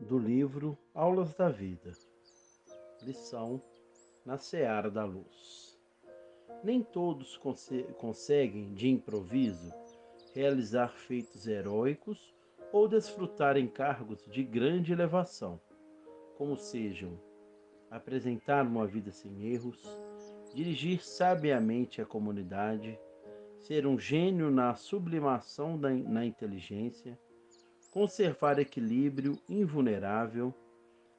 do 0.00 0.18
livro 0.18 0.76
Aulas 0.92 1.34
da 1.34 1.48
Vida. 1.48 1.92
Lição 3.02 3.62
na 4.24 4.36
Seara 4.38 4.90
da 4.90 5.04
Luz. 5.04 5.78
Nem 6.62 6.82
todos 6.82 7.38
conseguem, 7.98 8.74
de 8.74 8.88
improviso, 8.88 9.72
realizar 10.34 10.88
feitos 10.88 11.46
heróicos 11.46 12.34
ou 12.72 12.88
desfrutar 12.88 13.56
encargos 13.56 14.24
de 14.26 14.42
grande 14.42 14.92
elevação, 14.92 15.60
como 16.36 16.56
sejam 16.56 17.18
apresentar 17.90 18.66
uma 18.66 18.86
vida 18.86 19.12
sem 19.12 19.52
erros, 19.52 19.80
dirigir 20.54 21.04
sabiamente 21.04 22.02
a 22.02 22.06
comunidade, 22.06 22.98
ser 23.58 23.86
um 23.86 23.98
gênio 23.98 24.50
na 24.50 24.74
sublimação 24.74 25.78
da, 25.78 25.90
na 25.90 26.24
inteligência, 26.24 27.18
conservar 27.94 28.58
equilíbrio 28.58 29.38
invulnerável, 29.48 30.52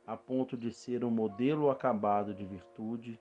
a 0.06 0.18
ponto 0.18 0.58
de 0.58 0.74
ser 0.74 1.06
um 1.06 1.10
modelo 1.10 1.70
acabado 1.70 2.34
de 2.34 2.46
virtude, 2.46 3.18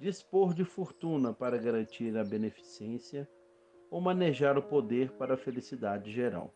dispor 0.00 0.54
de 0.54 0.64
fortuna 0.64 1.34
para 1.34 1.58
garantir 1.58 2.16
a 2.16 2.24
beneficência 2.24 3.28
ou 3.90 4.00
manejar 4.00 4.56
o 4.56 4.62
poder 4.62 5.12
para 5.12 5.34
a 5.34 5.36
felicidade 5.36 6.10
geral. 6.10 6.50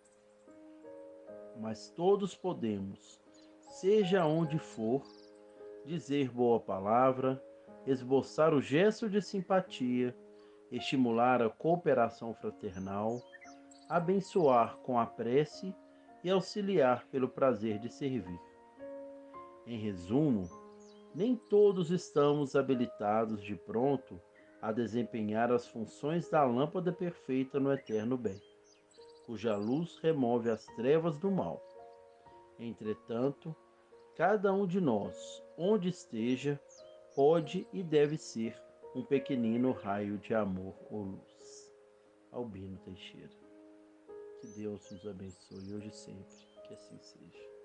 Mas 1.60 1.90
todos 1.90 2.34
podemos, 2.34 3.20
seja 3.60 4.24
onde 4.24 4.58
for, 4.58 5.02
dizer 5.84 6.30
boa 6.30 6.58
palavra, 6.58 7.44
esboçar 7.86 8.54
o 8.54 8.62
gesto 8.62 9.06
de 9.10 9.20
simpatia, 9.20 10.16
estimular 10.72 11.42
a 11.42 11.50
cooperação 11.50 12.32
fraternal, 12.32 13.20
abençoar 13.86 14.78
com 14.78 14.98
a 14.98 15.04
prece 15.04 15.74
e 16.26 16.30
auxiliar 16.30 17.06
pelo 17.06 17.28
prazer 17.28 17.78
de 17.78 17.88
servir. 17.88 18.40
Em 19.64 19.78
resumo, 19.78 20.50
nem 21.14 21.36
todos 21.36 21.92
estamos 21.92 22.56
habilitados 22.56 23.40
de 23.44 23.54
pronto 23.54 24.20
a 24.60 24.72
desempenhar 24.72 25.52
as 25.52 25.68
funções 25.68 26.28
da 26.28 26.42
lâmpada 26.42 26.92
perfeita 26.92 27.60
no 27.60 27.72
eterno 27.72 28.18
bem, 28.18 28.42
cuja 29.24 29.54
luz 29.54 29.98
remove 29.98 30.50
as 30.50 30.66
trevas 30.74 31.16
do 31.16 31.30
mal. 31.30 31.62
Entretanto, 32.58 33.54
cada 34.16 34.52
um 34.52 34.66
de 34.66 34.80
nós, 34.80 35.40
onde 35.56 35.90
esteja, 35.90 36.60
pode 37.14 37.68
e 37.72 37.84
deve 37.84 38.18
ser 38.18 38.60
um 38.96 39.04
pequenino 39.04 39.70
raio 39.70 40.18
de 40.18 40.34
amor 40.34 40.74
ou 40.90 41.02
luz. 41.02 41.72
Albino 42.32 42.78
Teixeira. 42.78 43.30
Que 44.46 44.52
Deus 44.60 44.88
nos 44.92 45.04
abençoe 45.04 45.74
hoje 45.74 45.88
e 45.88 45.92
sempre. 45.92 46.36
Que 46.68 46.74
assim 46.74 46.96
seja. 47.00 47.55